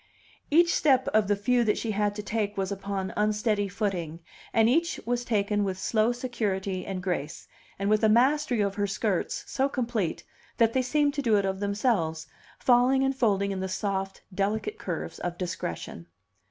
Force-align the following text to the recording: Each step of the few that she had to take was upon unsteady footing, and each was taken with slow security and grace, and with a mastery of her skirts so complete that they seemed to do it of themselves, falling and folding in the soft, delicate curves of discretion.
Each 0.49 0.73
step 0.73 1.07
of 1.09 1.27
the 1.27 1.35
few 1.35 1.63
that 1.63 1.77
she 1.77 1.91
had 1.91 2.15
to 2.15 2.23
take 2.23 2.57
was 2.57 2.71
upon 2.71 3.13
unsteady 3.15 3.67
footing, 3.67 4.19
and 4.51 4.67
each 4.67 4.99
was 5.05 5.23
taken 5.23 5.63
with 5.63 5.77
slow 5.77 6.11
security 6.11 6.87
and 6.87 7.03
grace, 7.03 7.47
and 7.77 7.87
with 7.87 8.03
a 8.03 8.09
mastery 8.09 8.61
of 8.61 8.73
her 8.73 8.87
skirts 8.87 9.43
so 9.45 9.69
complete 9.69 10.23
that 10.57 10.73
they 10.73 10.81
seemed 10.81 11.13
to 11.13 11.21
do 11.21 11.37
it 11.37 11.45
of 11.45 11.59
themselves, 11.59 12.25
falling 12.57 13.03
and 13.03 13.15
folding 13.15 13.51
in 13.51 13.59
the 13.59 13.69
soft, 13.69 14.23
delicate 14.33 14.79
curves 14.79 15.19
of 15.19 15.37
discretion. 15.37 16.07